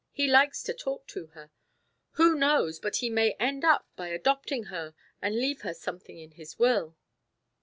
[0.11, 1.51] He likes to talk to her.
[2.13, 3.63] Who knows but he may end
[3.95, 6.97] by adopting her and leave her something in his will?"